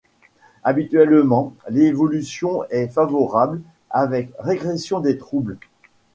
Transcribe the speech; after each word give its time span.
Habituellement, 0.63 1.53
l'évolution 1.69 2.63
est 2.71 2.87
favorable, 2.87 3.61
avec 3.91 4.31
régression 4.39 4.99
des 4.99 5.15
troubles. 5.19 5.59